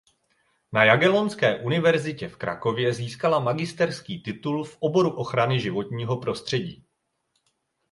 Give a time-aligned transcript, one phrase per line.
[0.73, 6.85] Na Jagellonské univerzitě v Krakově získala magisterský titul v oboru ochrany životního prostředí.